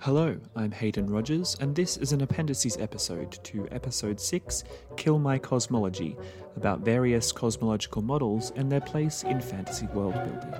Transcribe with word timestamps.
Hello, 0.00 0.38
I'm 0.54 0.70
Hayden 0.72 1.08
Rodgers, 1.10 1.56
and 1.58 1.74
this 1.74 1.96
is 1.96 2.12
an 2.12 2.20
appendices 2.20 2.76
episode 2.76 3.32
to 3.42 3.66
Episode 3.72 4.20
6, 4.20 4.62
Kill 4.96 5.18
My 5.18 5.38
Cosmology, 5.38 6.16
about 6.54 6.80
various 6.80 7.32
cosmological 7.32 8.02
models 8.02 8.52
and 8.54 8.70
their 8.70 8.82
place 8.82 9.24
in 9.24 9.40
fantasy 9.40 9.86
world 9.86 10.14
building. 10.14 10.54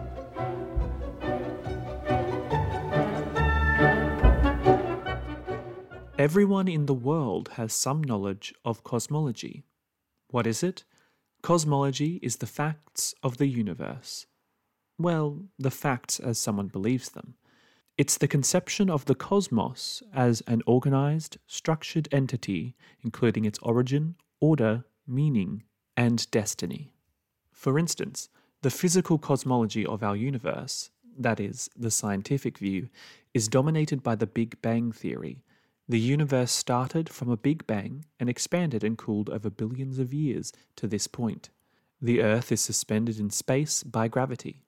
Everyone 6.19 6.66
in 6.66 6.87
the 6.87 6.95
world 6.95 7.51
has 7.51 7.75
some 7.75 8.03
knowledge 8.03 8.55
of 8.65 8.83
cosmology. 8.83 9.65
What 10.29 10.47
is 10.47 10.63
it? 10.63 10.83
Cosmology 11.43 12.19
is 12.23 12.37
the 12.37 12.47
facts 12.47 13.15
of 13.23 13.37
the 13.37 13.47
universe. 13.47 14.27
Well, 14.99 15.45
the 15.59 15.71
facts 15.71 16.19
as 16.19 16.39
someone 16.39 16.69
believes 16.69 17.11
them. 17.11 17.35
It's 17.99 18.19
the 18.19 18.29
conception 18.29 18.91
of 18.91 19.07
the 19.07 19.15
cosmos 19.15 20.03
as 20.13 20.43
an 20.47 20.63
organized, 20.67 21.39
structured 21.47 22.09
entity, 22.13 22.77
including 23.03 23.47
its 23.47 23.59
origin, 23.61 24.16
order, 24.38 24.85
meaning, 25.07 25.63
and 25.97 26.30
destiny. 26.30 26.93
For 27.53 27.79
instance, 27.79 28.29
the 28.61 28.69
physical 28.69 29.16
cosmology 29.16 29.87
of 29.87 30.03
our 30.03 30.15
universe, 30.15 30.91
that 31.19 31.41
is, 31.41 31.71
the 31.75 31.91
scientific 31.91 32.59
view, 32.59 32.91
is 33.33 33.49
dominated 33.49 34.03
by 34.03 34.15
the 34.15 34.27
Big 34.27 34.60
Bang 34.60 34.93
theory. 34.93 35.43
The 35.88 35.99
universe 35.99 36.53
started 36.53 37.09
from 37.09 37.31
a 37.31 37.37
Big 37.38 37.66
Bang 37.66 38.05
and 38.21 38.29
expanded 38.29 38.85
and 38.85 38.99
cooled 38.99 39.31
over 39.31 39.49
billions 39.49 39.99
of 39.99 40.13
years 40.13 40.53
to 40.77 40.87
this 40.87 41.07
point. 41.07 41.49
The 42.03 42.21
Earth 42.21 42.53
is 42.53 42.60
suspended 42.60 43.19
in 43.19 43.31
space 43.31 43.83
by 43.83 44.09
gravity. 44.09 44.66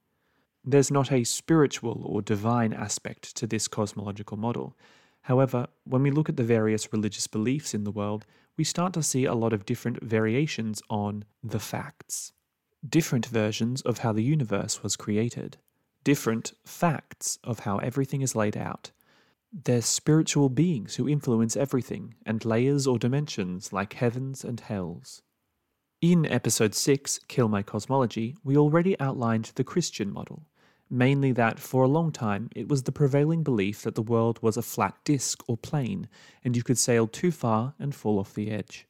There's 0.65 0.91
not 0.91 1.13
a 1.13 1.25
spiritual 1.25 2.03
or 2.05 2.21
divine 2.21 2.73
aspect 2.73 3.37
to 3.37 3.47
this 3.47 3.69
cosmological 3.69 4.37
model. 4.37 4.77
However, 5.23 5.67
when 5.85 6.03
we 6.03 6.11
look 6.11 6.29
at 6.29 6.37
the 6.37 6.45
various 6.45 6.93
religious 6.93 7.27
beliefs 7.27 7.75
in 7.75 7.85
the 7.85 7.91
world, 7.91 8.27
we 8.57 8.65
start 8.65 8.93
to 8.95 9.03
see 9.03 9.25
a 9.25 9.35
lot 9.35 9.53
of 9.53 9.65
different 9.65 10.03
variations 10.03 10.83
on 10.91 11.25
the 11.43 11.61
facts. 11.61 12.33
Different 12.87 13.27
versions 13.27 13.83
of 13.83 13.99
how 13.99 14.13
the 14.13 14.23
universe 14.23 14.83
was 14.83 14.97
created. 14.97 15.59
Different 16.05 16.53
facts 16.65 17.39
of 17.45 17.61
how 17.61 17.79
everything 17.79 18.23
is 18.23 18.37
laid 18.37 18.57
out. 18.57 18.91
There's 19.53 19.87
spiritual 19.87 20.49
beings 20.49 20.97
who 20.97 21.09
influence 21.09 21.57
everything, 21.57 22.15
and 22.27 22.45
layers 22.45 22.87
or 22.87 22.99
dimensions 22.99 23.73
like 23.73 23.95
heavens 23.95 24.45
and 24.45 24.61
hells. 24.61 25.23
In 26.01 26.27
episode 26.27 26.77
6, 26.77 27.19
Kill 27.27 27.49
My 27.49 27.65
Cosmology, 27.65 28.37
we 28.45 28.57
already 28.57 28.99
outlined 29.01 29.51
the 29.57 29.65
Christian 29.65 30.13
model, 30.13 30.47
mainly 30.89 31.33
that 31.33 31.59
for 31.59 31.83
a 31.83 31.89
long 31.89 32.13
time 32.13 32.51
it 32.55 32.69
was 32.69 32.85
the 32.85 32.93
prevailing 32.93 33.43
belief 33.43 33.83
that 33.83 33.97
the 33.97 34.03
world 34.03 34.39
was 34.41 34.57
a 34.57 34.63
flat 34.63 34.95
disk 35.03 35.43
or 35.49 35.57
plane, 35.57 36.09
and 36.45 36.57
you 36.57 36.63
could 36.63 36.79
sail 36.79 37.09
too 37.09 37.33
far 37.33 37.75
and 37.81 37.97
fall 37.97 38.21
off 38.21 38.33
the 38.33 38.49
edge. 38.49 38.87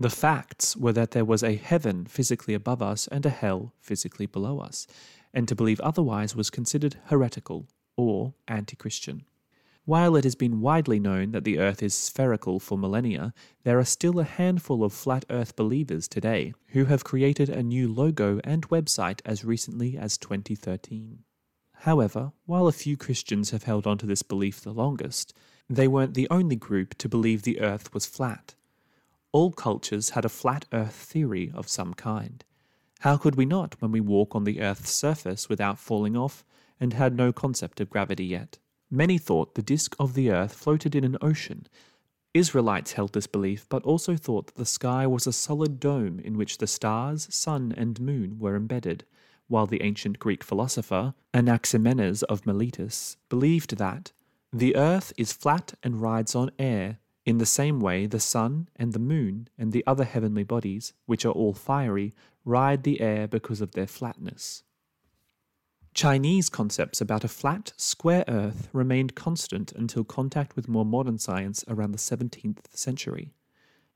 The 0.00 0.10
facts 0.10 0.76
were 0.76 0.92
that 0.94 1.12
there 1.12 1.24
was 1.24 1.44
a 1.44 1.54
heaven 1.54 2.04
physically 2.04 2.54
above 2.54 2.82
us 2.82 3.06
and 3.06 3.24
a 3.24 3.30
hell 3.30 3.72
physically 3.80 4.26
below 4.26 4.58
us, 4.58 4.88
and 5.32 5.46
to 5.46 5.54
believe 5.54 5.78
otherwise 5.82 6.34
was 6.34 6.50
considered 6.50 6.96
heretical 7.04 7.68
or 7.96 8.34
anti 8.48 8.74
Christian. 8.74 9.24
While 9.86 10.16
it 10.16 10.24
has 10.24 10.34
been 10.34 10.62
widely 10.62 10.98
known 10.98 11.32
that 11.32 11.44
the 11.44 11.58
Earth 11.58 11.82
is 11.82 11.92
spherical 11.92 12.58
for 12.58 12.78
millennia, 12.78 13.34
there 13.64 13.78
are 13.78 13.84
still 13.84 14.18
a 14.18 14.24
handful 14.24 14.82
of 14.82 14.94
flat 14.94 15.26
Earth 15.28 15.56
believers 15.56 16.08
today 16.08 16.54
who 16.68 16.86
have 16.86 17.04
created 17.04 17.50
a 17.50 17.62
new 17.62 17.92
logo 17.92 18.40
and 18.44 18.66
website 18.70 19.20
as 19.26 19.44
recently 19.44 19.98
as 19.98 20.16
2013. 20.16 21.18
However, 21.80 22.32
while 22.46 22.66
a 22.66 22.72
few 22.72 22.96
Christians 22.96 23.50
have 23.50 23.64
held 23.64 23.86
on 23.86 23.98
to 23.98 24.06
this 24.06 24.22
belief 24.22 24.62
the 24.62 24.72
longest, 24.72 25.34
they 25.68 25.86
weren't 25.86 26.14
the 26.14 26.28
only 26.30 26.56
group 26.56 26.96
to 26.96 27.08
believe 27.08 27.42
the 27.42 27.60
Earth 27.60 27.92
was 27.92 28.06
flat. 28.06 28.54
All 29.32 29.52
cultures 29.52 30.10
had 30.10 30.24
a 30.24 30.30
flat 30.30 30.64
Earth 30.72 30.94
theory 30.94 31.52
of 31.54 31.68
some 31.68 31.92
kind. 31.92 32.42
How 33.00 33.18
could 33.18 33.34
we 33.34 33.44
not 33.44 33.76
when 33.82 33.92
we 33.92 34.00
walk 34.00 34.34
on 34.34 34.44
the 34.44 34.62
Earth's 34.62 34.92
surface 34.92 35.50
without 35.50 35.78
falling 35.78 36.16
off 36.16 36.42
and 36.80 36.94
had 36.94 37.14
no 37.14 37.34
concept 37.34 37.82
of 37.82 37.90
gravity 37.90 38.24
yet? 38.24 38.58
Many 38.94 39.18
thought 39.18 39.56
the 39.56 39.62
disk 39.62 39.96
of 39.98 40.14
the 40.14 40.30
earth 40.30 40.54
floated 40.54 40.94
in 40.94 41.02
an 41.02 41.18
ocean. 41.20 41.66
Israelites 42.32 42.92
held 42.92 43.12
this 43.12 43.26
belief, 43.26 43.66
but 43.68 43.82
also 43.82 44.14
thought 44.14 44.46
that 44.46 44.54
the 44.54 44.64
sky 44.64 45.04
was 45.04 45.26
a 45.26 45.32
solid 45.32 45.80
dome 45.80 46.20
in 46.20 46.36
which 46.36 46.58
the 46.58 46.68
stars, 46.68 47.26
sun, 47.34 47.74
and 47.76 48.00
moon 48.00 48.38
were 48.38 48.54
embedded, 48.54 49.04
while 49.48 49.66
the 49.66 49.82
ancient 49.82 50.20
Greek 50.20 50.44
philosopher 50.44 51.14
Anaximenes 51.34 52.22
of 52.22 52.46
Miletus 52.46 53.16
believed 53.28 53.78
that 53.78 54.12
the 54.52 54.76
earth 54.76 55.12
is 55.16 55.32
flat 55.32 55.74
and 55.82 56.00
rides 56.00 56.36
on 56.36 56.52
air, 56.56 57.00
in 57.26 57.38
the 57.38 57.46
same 57.46 57.80
way 57.80 58.06
the 58.06 58.20
sun 58.20 58.68
and 58.76 58.92
the 58.92 59.00
moon 59.00 59.48
and 59.58 59.72
the 59.72 59.82
other 59.88 60.04
heavenly 60.04 60.44
bodies, 60.44 60.92
which 61.06 61.24
are 61.24 61.32
all 61.32 61.52
fiery, 61.52 62.14
ride 62.44 62.84
the 62.84 63.00
air 63.00 63.26
because 63.26 63.60
of 63.60 63.72
their 63.72 63.88
flatness. 63.88 64.62
Chinese 65.94 66.48
concepts 66.48 67.00
about 67.00 67.22
a 67.22 67.28
flat, 67.28 67.72
square 67.76 68.24
Earth 68.26 68.68
remained 68.72 69.14
constant 69.14 69.70
until 69.70 70.02
contact 70.02 70.56
with 70.56 70.66
more 70.66 70.84
modern 70.84 71.18
science 71.18 71.64
around 71.68 71.92
the 71.92 71.98
17th 71.98 72.66
century. 72.74 73.32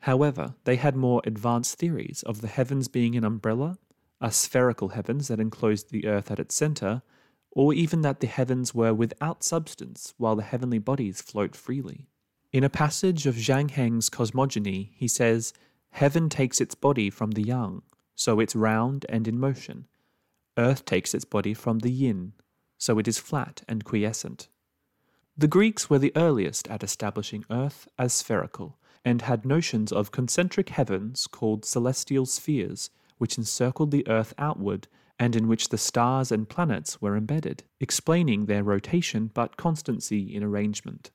However, 0.02 0.54
they 0.62 0.76
had 0.76 0.94
more 0.94 1.20
advanced 1.24 1.76
theories 1.76 2.22
of 2.24 2.40
the 2.40 2.46
heavens 2.46 2.86
being 2.86 3.16
an 3.16 3.24
umbrella, 3.24 3.78
a 4.20 4.30
spherical 4.30 4.90
heavens 4.90 5.26
that 5.26 5.40
enclosed 5.40 5.90
the 5.90 6.06
Earth 6.06 6.30
at 6.30 6.38
its 6.38 6.54
center, 6.54 7.02
or 7.50 7.74
even 7.74 8.02
that 8.02 8.20
the 8.20 8.28
heavens 8.28 8.72
were 8.72 8.94
without 8.94 9.42
substance 9.42 10.14
while 10.18 10.36
the 10.36 10.44
heavenly 10.44 10.78
bodies 10.78 11.20
float 11.20 11.56
freely. 11.56 12.06
In 12.52 12.62
a 12.62 12.70
passage 12.70 13.26
of 13.26 13.34
Zhang 13.34 13.72
Heng's 13.72 14.08
Cosmogony, 14.08 14.92
he 14.94 15.08
says, 15.08 15.52
Heaven 15.90 16.28
takes 16.28 16.60
its 16.60 16.76
body 16.76 17.10
from 17.10 17.32
the 17.32 17.42
yang, 17.42 17.82
so 18.14 18.38
it's 18.38 18.54
round 18.54 19.04
and 19.08 19.26
in 19.26 19.40
motion 19.40 19.88
Earth 20.58 20.84
takes 20.84 21.14
its 21.14 21.24
body 21.24 21.54
from 21.54 21.78
the 21.78 21.90
yin, 21.90 22.32
so 22.76 22.98
it 22.98 23.08
is 23.08 23.18
flat 23.18 23.62
and 23.68 23.84
quiescent. 23.84 24.48
The 25.36 25.46
Greeks 25.46 25.88
were 25.88 26.00
the 26.00 26.12
earliest 26.16 26.68
at 26.68 26.82
establishing 26.82 27.44
Earth 27.48 27.88
as 27.96 28.12
spherical, 28.12 28.76
and 29.04 29.22
had 29.22 29.46
notions 29.46 29.92
of 29.92 30.10
concentric 30.10 30.70
heavens 30.70 31.28
called 31.28 31.64
celestial 31.64 32.26
spheres, 32.26 32.90
which 33.18 33.38
encircled 33.38 33.92
the 33.92 34.06
Earth 34.08 34.34
outward 34.36 34.88
and 35.18 35.34
in 35.34 35.48
which 35.48 35.68
the 35.68 35.78
stars 35.78 36.30
and 36.30 36.48
planets 36.48 37.00
were 37.00 37.16
embedded, 37.16 37.64
explaining 37.80 38.46
their 38.46 38.62
rotation 38.62 39.30
but 39.34 39.56
constancy 39.56 40.34
in 40.34 40.42
arrangement. 40.42 41.10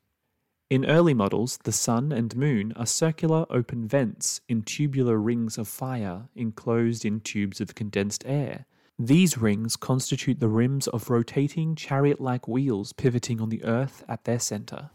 In 0.69 0.85
early 0.85 1.13
models, 1.13 1.59
the 1.63 1.71
Sun 1.71 2.11
and 2.11 2.35
Moon 2.35 2.73
are 2.73 2.85
circular 2.85 3.45
open 3.49 3.87
vents 3.87 4.41
in 4.49 4.63
tubular 4.63 5.17
rings 5.17 5.57
of 5.57 5.67
fire 5.67 6.29
enclosed 6.35 7.05
in 7.05 7.19
tubes 7.19 7.61
of 7.61 7.75
condensed 7.75 8.23
air, 8.25 8.65
these 9.07 9.37
rings 9.37 9.75
constitute 9.75 10.39
the 10.39 10.47
rims 10.47 10.87
of 10.87 11.09
rotating 11.09 11.75
chariot 11.75 12.21
like 12.21 12.47
wheels 12.47 12.93
pivoting 12.93 13.41
on 13.41 13.49
the 13.49 13.63
Earth 13.63 14.03
at 14.07 14.23
their 14.25 14.39
center. 14.39 14.91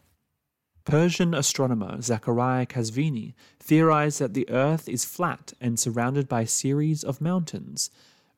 Persian 0.85 1.35
astronomer 1.35 2.01
Zachariah 2.01 2.65
Kazvini 2.65 3.35
theorized 3.61 4.21
that 4.21 4.33
the 4.33 4.49
Earth 4.49 4.89
is 4.89 5.05
flat 5.05 5.53
and 5.61 5.79
surrounded 5.79 6.29
by 6.29 6.43
a 6.43 6.47
series 6.47 7.05
of 7.05 7.21
mountains. 7.21 7.91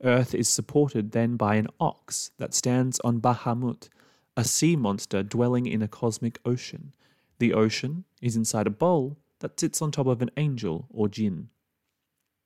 Earth 0.03 0.35
is 0.35 0.49
supported 0.49 1.13
then 1.13 1.37
by 1.37 1.55
an 1.55 1.69
ox 1.79 2.33
that 2.39 2.55
stands 2.55 2.99
on 3.05 3.21
Bahamut, 3.21 3.89
a 4.37 4.45
sea 4.45 4.75
monster 4.75 5.23
dwelling 5.23 5.67
in 5.67 5.83
a 5.83 5.89
cosmic 5.89 6.41
ocean. 6.45 6.93
The 7.39 7.55
ocean 7.55 8.05
is 8.21 8.35
inside 8.35 8.67
a 8.67 8.71
bowl 8.71 9.19
that 9.39 9.61
sits 9.61 9.81
on 9.81 9.93
top 9.93 10.07
of 10.07 10.21
an 10.21 10.31
angel 10.37 10.87
or 10.91 11.09
jinn. 11.09 11.51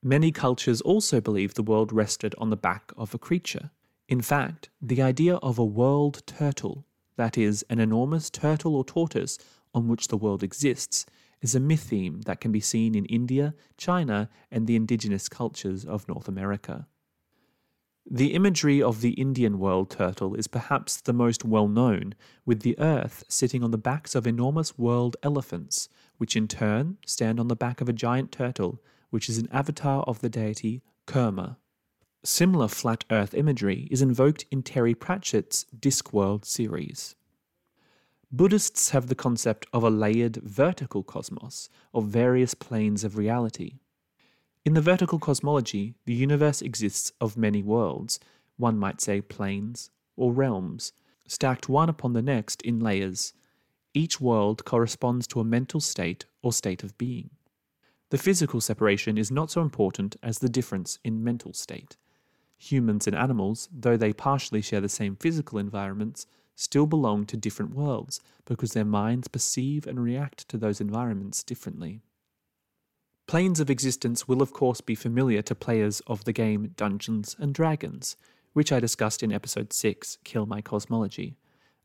Many 0.07 0.33
cultures 0.33 0.83
also 0.83 1.19
believe 1.19 1.55
the 1.55 1.63
world 1.63 1.91
rested 1.91 2.35
on 2.37 2.51
the 2.51 2.59
back 2.59 2.93
of 2.95 3.15
a 3.15 3.19
creature. 3.19 3.71
In 4.07 4.21
fact, 4.21 4.69
the 4.79 5.01
idea 5.01 5.37
of 5.37 5.59
a 5.59 5.65
world 5.65 6.23
turtle, 6.27 6.85
that 7.17 7.39
is, 7.39 7.65
an 7.71 7.81
enormous 7.81 8.29
turtle 8.29 8.77
or 8.77 8.85
tortoise 8.85 9.39
on 9.73 9.89
which 9.89 10.09
the 10.09 10.19
world 10.19 10.43
exists, 10.43 11.07
is 11.41 11.55
a 11.55 11.61
myth 11.61 11.85
theme 11.85 12.21
that 12.27 12.39
can 12.39 12.53
be 12.53 12.61
seen 12.61 12.95
in 12.95 13.07
India, 13.07 13.55
China, 13.79 14.29
and 14.51 14.67
the 14.67 14.77
indigenous 14.77 15.27
cultures 15.27 15.87
of 15.87 16.07
North 16.07 16.29
America. 16.29 16.87
The 18.05 18.35
imagery 18.35 18.83
of 18.83 19.01
the 19.01 19.13
Indian 19.13 19.59
world 19.59 19.89
turtle 19.89 20.35
is 20.35 20.49
perhaps 20.49 21.01
the 21.01 21.15
most 21.15 21.47
well 21.47 21.67
known, 21.67 22.15
with 22.45 22.61
the 22.61 22.79
earth 22.79 23.25
sitting 23.31 23.65
on 23.65 23.71
the 23.71 23.79
backs 23.79 24.15
of 24.15 24.27
enormous 24.27 24.77
world 24.77 25.17
elephants, 25.23 25.89
which 26.19 26.37
in 26.37 26.47
turn 26.47 26.99
stand 27.07 27.41
on 27.41 27.49
the 27.49 27.57
back 27.57 27.81
of 27.81 27.89
a 27.89 27.95
giant 27.95 28.31
turtle, 28.31 28.83
which 29.15 29.29
is 29.29 29.39
an 29.39 29.47
avatar 29.53 30.03
of 30.09 30.21
the 30.23 30.29
deity 30.29 30.83
Kurma. 31.07 31.57
Similar 32.25 32.67
flat 32.67 33.05
earth 33.13 33.33
imagery 33.33 33.87
is 33.89 34.03
invoked 34.03 34.45
in 34.51 34.65
Terry 34.65 34.93
Pratchett's 34.93 35.67
Discworld 35.79 36.45
series. 36.45 37.15
Buddhists 38.33 38.91
have 38.91 39.07
the 39.07 39.15
concept 39.15 39.67
of 39.73 39.85
a 39.85 39.89
layered 39.89 40.39
vertical 40.39 41.05
cosmos 41.05 41.69
of 41.95 42.09
various 42.09 42.55
planes 42.55 43.05
of 43.05 43.17
reality. 43.17 43.79
In 44.65 44.75
the 44.75 44.81
vertical 44.81 45.21
cosmology, 45.21 45.95
the 46.07 46.15
universe 46.15 46.61
exists 46.61 47.13
of 47.21 47.37
many 47.37 47.63
worlds, 47.63 48.19
one 48.57 48.77
might 48.77 49.01
say 49.01 49.21
planes 49.21 49.91
or 50.17 50.33
realms, 50.33 50.93
stacked 51.29 51.69
one 51.69 51.89
upon 51.89 52.15
the 52.15 52.21
next 52.21 52.63
in 52.63 52.81
layers. 52.81 53.33
Each 53.95 54.21
world 54.21 54.65
corresponds 54.65 55.29
to 55.29 55.39
a 55.39 55.45
mental 55.45 55.81
state 55.81 56.25
or 56.43 56.53
state 56.53 56.83
of 56.83 56.99
being. 56.99 57.31
The 58.11 58.19
physical 58.19 58.61
separation 58.61 59.19
is 59.19 59.31
not 59.31 59.51
so 59.51 59.61
important 59.61 60.17
as 60.23 60.39
the 60.39 60.49
difference 60.49 60.99
in 61.05 61.25
mental 61.25 61.53
state. 61.53 61.97
Humans 62.59 63.07
and 63.07 63.17
animals, 63.17 63.69
though 63.73 63.97
they 63.97 64.13
partially 64.13 64.63
share 64.63 64.81
the 64.81 64.89
same 64.89 65.17
physical 65.17 65.59
environments, 65.59 66.27
still 66.55 66.87
belong 66.87 67.27
to 67.27 67.37
different 67.37 67.75
worlds 67.75 68.21
because 68.45 68.73
their 68.73 68.85
minds 68.85 69.29
perceive 69.29 69.87
and 69.87 70.03
react 70.03 70.49
to 70.49 70.57
those 70.57 70.81
environments 70.81 71.43
differently. 71.43 72.01
Planes 73.27 73.59
of 73.59 73.71
existence 73.71 74.29
will, 74.29 74.43
of 74.43 74.53
course, 74.53 74.81
be 74.81 74.95
familiar 74.95 75.43
to 75.43 75.55
players 75.55 76.01
of 76.07 76.25
the 76.25 76.33
game 76.33 76.73
Dungeons 76.77 77.35
and 77.39 77.55
Dragons, 77.55 78.17
which 78.53 78.71
I 78.71 78.81
discussed 78.81 79.23
in 79.23 79.33
episode 79.33 79.73
6, 79.73 80.19
Kill 80.25 80.47
My 80.47 80.61
Cosmology, 80.61 81.37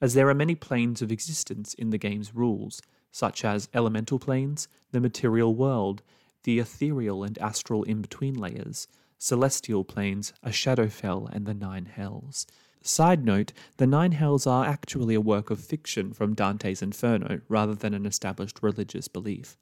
as 0.02 0.14
there 0.14 0.30
are 0.30 0.36
many 0.36 0.54
planes 0.54 1.02
of 1.02 1.12
existence 1.12 1.74
in 1.74 1.90
the 1.90 1.98
game's 1.98 2.36
rules, 2.36 2.82
such 3.12 3.44
as 3.44 3.70
elemental 3.74 4.20
planes, 4.20 4.68
the 4.92 5.00
material 5.00 5.56
world, 5.56 6.02
the 6.44 6.60
ethereal 6.60 7.24
and 7.24 7.38
astral 7.40 7.84
in 7.84 8.02
between 8.02 8.34
layers, 8.34 8.88
celestial 9.18 9.84
planes, 9.84 10.34
a 10.44 10.50
Shadowfell, 10.50 11.30
and 11.32 11.46
the 11.46 11.54
Nine 11.54 11.86
Hells. 11.86 12.48
Side 12.82 13.26
note, 13.26 13.52
the 13.78 13.88
Nine 13.88 14.14
Hells 14.14 14.48
are 14.48 14.66
actually 14.66 15.16
a 15.16 15.22
work 15.22 15.50
of 15.50 15.60
fiction 15.60 16.14
from 16.14 16.34
Dante's 16.34 16.82
Inferno 16.82 17.42
rather 17.50 17.76
than 17.76 17.94
an 17.94 18.06
established 18.06 18.60
religious 18.62 19.10
belief. 19.10 19.58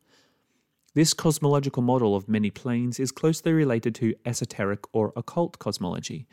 This 0.93 1.13
cosmological 1.13 1.81
model 1.81 2.15
of 2.15 2.29
many 2.29 2.51
planes 2.51 2.99
is 2.99 3.11
closely 3.11 3.53
related 3.53 3.95
to 3.95 4.15
esoteric 4.25 4.83
or 4.93 5.13
occult 5.15 5.59
cosmology. 5.59 6.27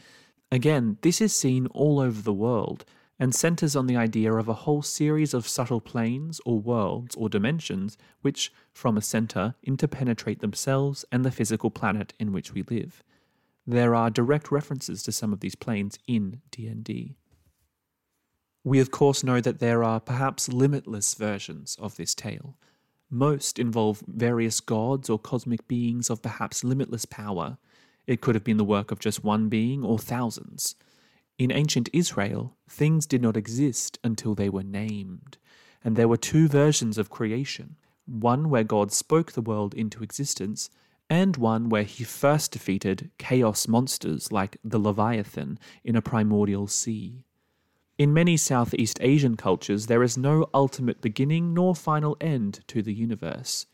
Again, 0.53 0.99
this 1.01 1.21
is 1.21 1.35
seen 1.35 1.67
all 1.69 1.99
over 1.99 2.21
the 2.21 2.33
world 2.33 2.85
and 3.19 3.35
centers 3.35 3.77
on 3.77 3.87
the 3.87 3.97
idea 3.97 4.33
of 4.33 4.49
a 4.49 4.55
whole 4.55 4.83
series 4.83 5.35
of 5.35 5.47
subtle 5.47 5.81
planes 5.81 6.41
or 6.45 6.59
worlds 6.59 7.15
or 7.15 7.29
dimensions 7.29 7.97
which, 8.23 8.53
from 8.73 8.97
a 8.97 9.03
center, 9.03 9.55
interpenetrate 9.63 10.41
themselves 10.41 11.05
and 11.13 11.25
the 11.25 11.31
physical 11.31 11.71
planet 11.71 12.13
in 12.19 12.33
which 12.33 12.53
we 12.53 12.63
live. 12.63 13.03
There 13.67 13.95
are 13.95 14.11
direct 14.11 14.51
references 14.51 15.03
to 15.05 15.13
some 15.13 15.33
of 15.33 15.41
these 15.41 15.55
planes 15.55 15.99
in 16.07 16.41
D&D. 16.51 17.17
We 18.65 18.81
of 18.81 18.91
course 18.91 19.23
know 19.23 19.41
that 19.41 19.59
there 19.59 19.85
are 19.85 20.01
perhaps 20.01 20.49
limitless 20.49 21.15
versions 21.15 21.77
of 21.81 21.97
this 21.97 22.15
tale. 22.15 22.57
Most 23.11 23.59
involve 23.59 24.03
various 24.07 24.61
gods 24.61 25.09
or 25.09 25.19
cosmic 25.19 25.69
beings 25.69 26.11
of 26.11 26.23
perhaps 26.23 26.65
limitless 26.65 27.05
power. 27.05 27.59
It 28.07 28.21
could 28.21 28.35
have 28.35 28.45
been 28.45 28.57
the 28.57 28.65
work 28.65 28.91
of 28.91 28.99
just 28.99 29.23
one 29.23 29.49
being 29.49 29.85
or 29.85 29.99
thousands. 29.99 30.75
In 31.37 31.51
ancient 31.51 31.89
Israel, 31.93 32.57
things 32.69 33.07
did 33.07 33.21
not 33.21 33.37
exist 33.37 33.99
until 34.05 34.37
they 34.37 34.49
were 34.49 34.63
named, 34.63 35.37
and 35.83 35.97
there 35.97 36.07
were 36.07 36.17
two 36.17 36.47
versions 36.47 36.97
of 36.97 37.11
creation 37.11 37.77
one 38.07 38.51
where 38.51 38.65
God 38.65 38.93
spoke 38.93 39.33
the 39.33 39.41
world 39.41 39.75
into 39.75 40.03
existence, 40.05 40.71
and 41.11 41.37
one 41.37 41.69
where 41.69 41.83
he 41.83 42.05
first 42.05 42.53
defeated 42.53 43.11
chaos 43.19 43.67
monsters 43.67 44.31
like 44.31 44.59
the 44.63 44.79
Leviathan 44.79 45.59
in 45.83 45.97
a 45.97 46.03
primordial 46.03 46.67
sea. 46.67 47.25
In 47.97 48.13
many 48.13 48.37
Southeast 48.37 48.99
Asian 49.01 49.37
cultures, 49.37 49.87
there 49.87 50.03
is 50.03 50.19
no 50.19 50.49
ultimate 50.53 51.01
beginning 51.01 51.55
nor 51.55 51.75
final 51.75 52.17
end 52.21 52.61
to 52.69 52.83
the 52.83 52.93
universe. 52.93 53.67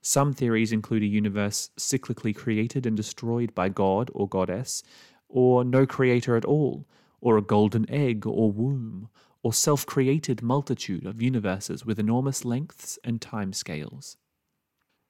Some 0.00 0.32
theories 0.32 0.72
include 0.72 1.02
a 1.02 1.06
universe 1.06 1.70
cyclically 1.78 2.34
created 2.34 2.86
and 2.86 2.96
destroyed 2.96 3.54
by 3.54 3.68
God 3.68 4.10
or 4.14 4.28
Goddess, 4.28 4.82
or 5.28 5.64
no 5.64 5.86
creator 5.86 6.36
at 6.36 6.44
all, 6.44 6.86
or 7.24 7.38
a 7.38 7.42
golden 7.42 7.90
egg 7.90 8.26
or 8.26 8.52
womb, 8.52 9.08
or 9.42 9.52
self 9.52 9.86
created 9.86 10.42
multitude 10.42 11.06
of 11.06 11.22
universes 11.22 11.84
with 11.84 11.98
enormous 11.98 12.44
lengths 12.44 12.98
and 13.02 13.20
time 13.20 13.52
scales. 13.54 14.18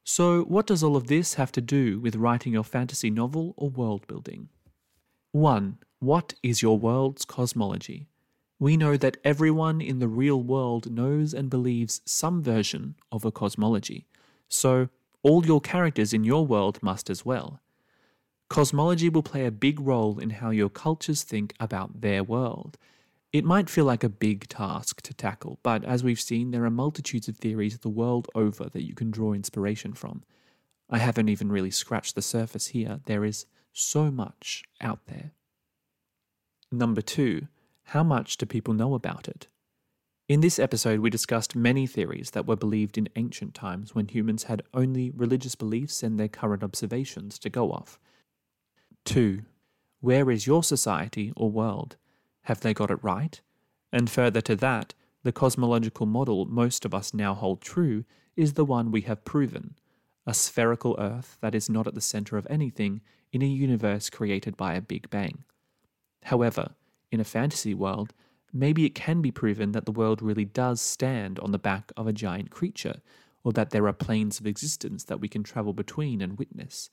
So, 0.04 0.42
what 0.44 0.66
does 0.66 0.82
all 0.82 0.96
of 0.96 1.08
this 1.08 1.34
have 1.34 1.50
to 1.52 1.60
do 1.60 1.98
with 1.98 2.14
writing 2.14 2.52
your 2.52 2.62
fantasy 2.62 3.10
novel 3.10 3.52
or 3.56 3.68
world 3.68 4.06
building? 4.06 4.48
1. 5.32 5.78
What 5.98 6.34
is 6.42 6.62
your 6.62 6.78
world's 6.78 7.24
cosmology? 7.24 8.06
We 8.60 8.76
know 8.76 8.96
that 8.96 9.16
everyone 9.24 9.80
in 9.80 9.98
the 9.98 10.08
real 10.08 10.40
world 10.40 10.92
knows 10.92 11.34
and 11.34 11.50
believes 11.50 12.00
some 12.04 12.44
version 12.44 12.94
of 13.10 13.24
a 13.24 13.32
cosmology, 13.32 14.06
so 14.48 14.88
all 15.24 15.44
your 15.44 15.60
characters 15.60 16.12
in 16.12 16.22
your 16.22 16.46
world 16.46 16.80
must 16.80 17.10
as 17.10 17.24
well. 17.24 17.60
Cosmology 18.54 19.08
will 19.08 19.24
play 19.24 19.46
a 19.46 19.50
big 19.50 19.80
role 19.80 20.20
in 20.20 20.30
how 20.30 20.50
your 20.50 20.68
cultures 20.68 21.24
think 21.24 21.54
about 21.58 22.02
their 22.02 22.22
world, 22.22 22.78
it 23.32 23.44
might 23.44 23.68
feel 23.68 23.84
like 23.84 24.04
a 24.04 24.08
big 24.08 24.48
task 24.48 25.02
to 25.02 25.12
tackle, 25.12 25.58
but 25.64 25.82
as 25.84 26.04
we've 26.04 26.20
seen, 26.20 26.52
there 26.52 26.64
are 26.64 26.70
multitudes 26.70 27.26
of 27.26 27.36
theories 27.36 27.76
the 27.76 27.88
world 27.88 28.28
over 28.32 28.66
that 28.66 28.84
you 28.84 28.94
can 28.94 29.10
draw 29.10 29.32
inspiration 29.32 29.92
from. 29.92 30.22
I 30.88 30.98
haven't 30.98 31.30
even 31.30 31.50
really 31.50 31.72
scratched 31.72 32.14
the 32.14 32.22
surface 32.22 32.68
here, 32.68 33.00
there 33.06 33.24
is 33.24 33.46
so 33.72 34.12
much 34.12 34.62
out 34.80 35.00
there. 35.06 35.32
Number 36.70 37.02
two, 37.02 37.48
how 37.86 38.04
much 38.04 38.36
do 38.36 38.46
people 38.46 38.72
know 38.72 38.94
about 38.94 39.26
it? 39.26 39.48
In 40.28 40.42
this 40.42 40.60
episode, 40.60 41.00
we 41.00 41.10
discussed 41.10 41.56
many 41.56 41.88
theories 41.88 42.30
that 42.30 42.46
were 42.46 42.54
believed 42.54 42.96
in 42.98 43.08
ancient 43.16 43.52
times 43.52 43.96
when 43.96 44.06
humans 44.06 44.44
had 44.44 44.62
only 44.72 45.10
religious 45.10 45.56
beliefs 45.56 46.04
and 46.04 46.20
their 46.20 46.28
current 46.28 46.62
observations 46.62 47.36
to 47.40 47.50
go 47.50 47.72
off. 47.72 47.98
2. 49.14 49.42
Where 50.00 50.28
is 50.28 50.48
your 50.48 50.64
society 50.64 51.32
or 51.36 51.48
world? 51.48 51.94
Have 52.46 52.62
they 52.62 52.74
got 52.74 52.90
it 52.90 52.98
right? 53.00 53.40
And 53.92 54.10
further 54.10 54.40
to 54.40 54.56
that, 54.56 54.92
the 55.22 55.30
cosmological 55.30 56.04
model 56.04 56.46
most 56.46 56.84
of 56.84 56.92
us 56.92 57.14
now 57.14 57.32
hold 57.32 57.60
true 57.60 58.04
is 58.34 58.54
the 58.54 58.64
one 58.64 58.90
we 58.90 59.02
have 59.02 59.24
proven 59.24 59.76
a 60.26 60.34
spherical 60.34 60.96
Earth 60.98 61.38
that 61.40 61.54
is 61.54 61.70
not 61.70 61.86
at 61.86 61.94
the 61.94 62.00
center 62.00 62.36
of 62.36 62.44
anything 62.50 63.02
in 63.30 63.40
a 63.40 63.46
universe 63.46 64.10
created 64.10 64.56
by 64.56 64.74
a 64.74 64.80
Big 64.80 65.08
Bang. 65.10 65.44
However, 66.24 66.70
in 67.12 67.20
a 67.20 67.24
fantasy 67.24 67.72
world, 67.72 68.12
maybe 68.52 68.84
it 68.84 68.96
can 68.96 69.22
be 69.22 69.30
proven 69.30 69.70
that 69.70 69.84
the 69.84 69.92
world 69.92 70.22
really 70.22 70.44
does 70.44 70.80
stand 70.80 71.38
on 71.38 71.52
the 71.52 71.58
back 71.60 71.92
of 71.96 72.08
a 72.08 72.12
giant 72.12 72.50
creature, 72.50 72.96
or 73.44 73.52
that 73.52 73.70
there 73.70 73.86
are 73.86 73.92
planes 73.92 74.40
of 74.40 74.46
existence 74.48 75.04
that 75.04 75.20
we 75.20 75.28
can 75.28 75.44
travel 75.44 75.72
between 75.72 76.20
and 76.20 76.36
witness. 76.36 76.90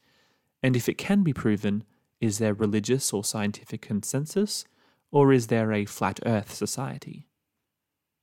And 0.61 0.75
if 0.75 0.87
it 0.87 0.99
can 0.99 1.23
be 1.23 1.33
proven, 1.33 1.83
is 2.21 2.37
there 2.37 2.53
religious 2.53 3.11
or 3.11 3.23
scientific 3.23 3.81
consensus? 3.81 4.63
Or 5.11 5.33
is 5.33 5.47
there 5.47 5.73
a 5.73 5.85
flat 5.85 6.19
earth 6.25 6.53
society? 6.53 7.27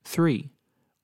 3. 0.05 0.49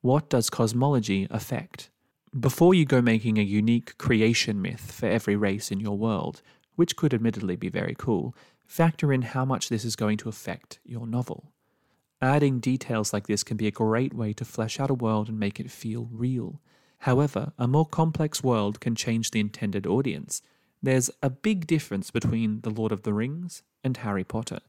What 0.02 0.30
does 0.30 0.50
cosmology 0.50 1.28
affect? 1.30 1.92
Before 2.38 2.74
you 2.74 2.86
go 2.86 3.02
making 3.02 3.38
a 3.38 3.44
unique 3.44 3.98
creation 3.98 4.62
myth 4.62 4.92
for 4.92 5.08
every 5.08 5.36
race 5.36 5.72
in 5.72 5.80
your 5.80 5.98
world, 5.98 6.42
which 6.76 6.96
could 6.96 7.14
admittedly 7.14 7.56
be 7.56 7.70
very 7.70 7.96
cool, 7.98 8.36
factor 8.66 9.14
in 9.14 9.22
how 9.22 9.46
much 9.46 9.70
this 9.70 9.86
is 9.86 9.96
going 9.96 10.18
to 10.18 10.30
affect 10.30 10.80
your 10.84 11.06
novel. 11.06 11.52
Adding 12.22 12.60
details 12.60 13.14
like 13.14 13.28
this 13.28 13.44
can 13.44 13.58
be 13.58 13.68
a 13.68 13.72
great 13.72 14.14
way 14.14 14.34
to 14.34 14.46
flesh 14.46 14.80
out 14.80 14.90
a 14.90 14.96
world 14.96 15.30
and 15.30 15.40
make 15.40 15.60
it 15.60 15.70
feel 15.70 16.10
real. 16.12 16.62
However, 17.00 17.54
a 17.60 17.68
more 17.68 17.86
complex 17.86 18.44
world 18.44 18.80
can 18.80 18.96
change 18.96 19.32
the 19.32 19.40
intended 19.40 19.86
audience. 19.86 20.42
There's 20.86 21.10
a 21.24 21.32
big 21.32 21.66
difference 21.66 22.12
between 22.12 22.62
The 22.62 22.70
Lord 22.70 22.92
of 22.92 23.02
the 23.02 23.12
Rings 23.12 23.64
and 23.84 23.98
Harry 23.98 24.24
Potter. 24.24 24.60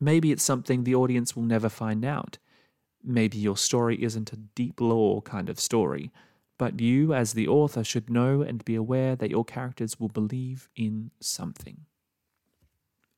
Maybe 0.00 0.32
it's 0.32 0.42
something 0.42 0.82
the 0.84 0.94
audience 0.94 1.36
will 1.36 1.42
never 1.42 1.68
find 1.68 2.06
out. 2.06 2.38
Maybe 3.04 3.36
your 3.36 3.58
story 3.58 4.02
isn't 4.02 4.32
a 4.32 4.38
deep 4.54 4.80
lore 4.80 5.20
kind 5.20 5.50
of 5.50 5.60
story, 5.60 6.10
but 6.56 6.80
you, 6.80 7.12
as 7.12 7.34
the 7.34 7.48
author, 7.48 7.84
should 7.84 8.08
know 8.08 8.40
and 8.40 8.64
be 8.64 8.74
aware 8.74 9.14
that 9.14 9.28
your 9.28 9.44
characters 9.44 10.00
will 10.00 10.08
believe 10.08 10.70
in 10.74 11.10
something. 11.20 11.84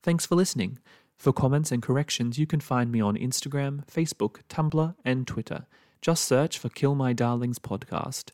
Thanks 0.03 0.25
for 0.25 0.35
listening. 0.35 0.77
For 1.15 1.31
comments 1.31 1.71
and 1.71 1.81
corrections, 1.81 2.37
you 2.37 2.45
can 2.45 2.59
find 2.59 2.91
me 2.91 2.99
on 2.99 3.15
Instagram, 3.15 3.87
Facebook, 3.87 4.41
Tumblr, 4.49 4.93
and 5.05 5.25
Twitter. 5.25 5.67
Just 6.01 6.25
search 6.25 6.59
for 6.59 6.67
Kill 6.67 6.95
My 6.95 7.13
Darlings 7.13 7.59
podcast. 7.59 8.31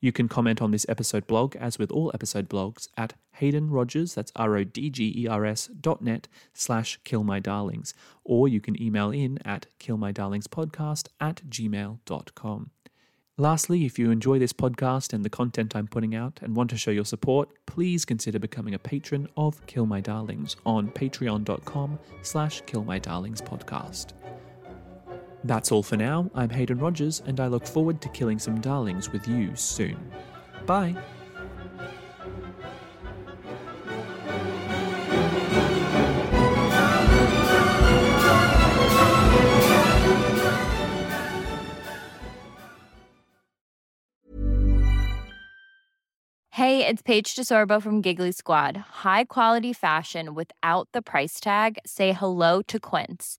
You 0.00 0.12
can 0.12 0.28
comment 0.28 0.60
on 0.60 0.70
this 0.70 0.86
episode 0.88 1.26
blog, 1.26 1.56
as 1.56 1.78
with 1.78 1.90
all 1.90 2.10
episode 2.12 2.48
blogs, 2.48 2.88
at 2.96 3.14
Hayden 3.32 3.70
Rodgers, 3.70 4.14
that's 4.14 4.32
R-O-D-G-E-R-S 4.36 5.68
dot 5.80 6.02
net 6.02 6.28
slash 6.52 6.98
kill 7.04 7.24
my 7.24 7.40
darlings, 7.40 7.94
or 8.24 8.46
you 8.46 8.60
can 8.60 8.80
email 8.80 9.10
in 9.10 9.38
at 9.44 9.66
killmydarlingspodcast 9.80 11.08
at 11.20 11.42
gmail.com. 11.48 12.70
Lastly, 13.38 13.84
if 13.84 13.98
you 13.98 14.10
enjoy 14.10 14.38
this 14.38 14.54
podcast 14.54 15.12
and 15.12 15.22
the 15.22 15.28
content 15.28 15.76
I'm 15.76 15.86
putting 15.86 16.14
out 16.14 16.40
and 16.42 16.56
want 16.56 16.70
to 16.70 16.78
show 16.78 16.90
your 16.90 17.04
support, 17.04 17.50
please 17.66 18.06
consider 18.06 18.38
becoming 18.38 18.72
a 18.72 18.78
patron 18.78 19.28
of 19.36 19.64
Kill 19.66 19.84
My 19.84 20.00
Darlings 20.00 20.56
on 20.64 20.88
patreon.com 20.88 21.98
slash 22.22 22.62
killmydarlingspodcast. 22.62 24.14
That's 25.46 25.70
all 25.70 25.84
for 25.84 25.96
now. 25.96 26.28
I'm 26.34 26.50
Hayden 26.50 26.78
Rodgers, 26.78 27.22
and 27.24 27.38
I 27.38 27.46
look 27.46 27.64
forward 27.64 28.00
to 28.00 28.08
killing 28.08 28.40
some 28.40 28.60
darlings 28.60 29.12
with 29.12 29.28
you 29.28 29.54
soon. 29.54 29.96
Bye. 30.66 30.96
Hey, 46.50 46.84
it's 46.86 47.02
Paige 47.02 47.36
DeSorbo 47.36 47.80
from 47.80 48.00
Giggly 48.00 48.32
Squad. 48.32 48.76
High 49.04 49.24
quality 49.24 49.72
fashion 49.72 50.34
without 50.34 50.88
the 50.92 51.02
price 51.02 51.38
tag. 51.38 51.78
Say 51.86 52.12
hello 52.12 52.62
to 52.62 52.80
Quince. 52.80 53.38